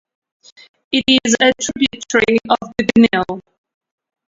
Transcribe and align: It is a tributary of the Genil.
It 0.91 1.03
is 1.23 1.35
a 1.39 1.51
tributary 1.61 2.39
of 2.49 2.71
the 2.79 2.85
Genil. 2.97 3.39